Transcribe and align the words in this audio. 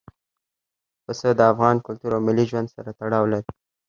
پسه 1.03 1.27
د 1.35 1.41
افغان 1.51 1.75
کلتور 1.85 2.11
او 2.15 2.21
ملي 2.27 2.45
ژوند 2.49 2.67
سره 2.75 2.89
تړاو 2.99 3.25
لري. 3.33 3.51